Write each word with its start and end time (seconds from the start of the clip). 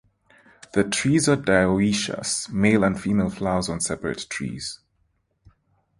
The 0.73 0.83
trees 0.85 1.29
are 1.29 1.37
dioecious 1.37 2.49
(male 2.49 2.83
and 2.83 2.99
female 2.99 3.29
flowers 3.29 3.69
on 3.69 3.81
separate 3.81 4.25
trees). 4.31 4.79